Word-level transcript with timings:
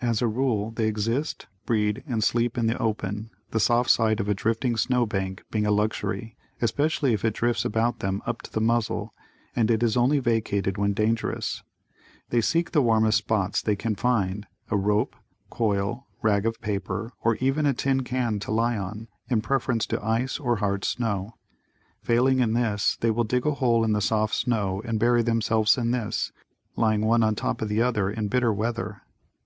As 0.00 0.22
a 0.22 0.26
rule, 0.26 0.70
they 0.70 0.86
exist, 0.88 1.46
breed 1.66 2.02
and 2.06 2.24
sleep 2.24 2.56
in 2.56 2.66
the 2.66 2.78
open, 2.78 3.28
the 3.50 3.60
soft 3.60 3.90
side 3.90 4.18
of 4.18 4.26
a 4.26 4.32
drifting 4.32 4.78
snow 4.78 5.04
bank 5.04 5.44
being 5.50 5.66
a 5.66 5.70
luxury, 5.70 6.34
especially 6.62 7.12
if 7.12 7.26
it 7.26 7.34
drifts 7.34 7.62
about 7.66 7.98
them 7.98 8.22
up 8.24 8.40
to 8.40 8.50
the 8.50 8.62
muzzle, 8.62 9.12
and 9.54 9.70
it 9.70 9.82
is 9.82 9.98
only 9.98 10.18
vacated 10.18 10.78
when 10.78 10.94
dangerous. 10.94 11.62
They 12.30 12.40
seek 12.40 12.70
the 12.72 12.80
warmest 12.80 13.18
spots 13.18 13.60
they 13.60 13.76
can 13.76 13.96
find, 13.96 14.46
a 14.70 14.78
rope 14.78 15.14
coil, 15.50 16.06
rag 16.22 16.46
or 16.46 16.52
paper, 16.52 17.12
or 17.20 17.36
even 17.36 17.66
a 17.66 17.74
tin 17.74 18.02
can 18.02 18.38
to 18.38 18.50
lie 18.50 18.78
on, 18.78 19.08
in 19.28 19.42
preference 19.42 19.84
to 19.88 20.02
ice 20.02 20.40
or 20.40 20.56
hard 20.56 20.86
snow. 20.86 21.34
Failing 22.00 22.38
in 22.40 22.54
this, 22.54 22.96
they 23.02 23.10
will 23.10 23.24
dig 23.24 23.44
a 23.44 23.50
hole 23.52 23.84
in 23.84 23.92
the 23.92 24.00
soft 24.00 24.34
snow 24.36 24.80
and 24.86 24.98
bury 24.98 25.20
themselves 25.22 25.76
in 25.76 25.90
this, 25.90 26.32
lying 26.76 27.02
one 27.02 27.22
on 27.22 27.34
top 27.34 27.60
of 27.60 27.68
the 27.68 27.82
other 27.82 28.10
in 28.10 28.28
bitter 28.28 28.54
weather. 28.54 29.02